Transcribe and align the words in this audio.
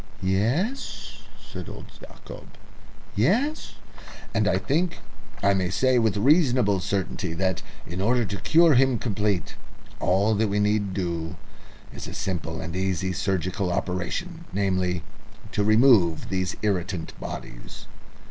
"Yes?" 0.23 1.19
said 1.39 1.69
old 1.69 1.91
Yacob. 2.01 2.57
"Yes?" 3.15 3.75
"And 4.33 4.47
I 4.47 4.57
think 4.57 4.97
I 5.43 5.53
may 5.53 5.69
say 5.69 5.99
with 5.99 6.17
reasonable 6.17 6.79
certainty 6.79 7.35
that, 7.35 7.61
in 7.85 8.01
order 8.01 8.25
to 8.25 8.37
cure 8.41 8.73
him 8.73 8.97
completely, 8.97 9.53
all 9.99 10.33
that 10.33 10.47
we 10.49 10.59
need 10.59 10.95
do 10.95 11.35
is 11.93 12.07
a 12.07 12.15
simple 12.15 12.59
and 12.61 12.75
easy 12.75 13.13
surgical 13.13 13.71
operation 13.71 14.45
namely, 14.51 15.03
to 15.51 15.63
remove 15.63 16.29
these 16.29 16.55
irritant 16.63 17.13
bodies." 17.19 17.85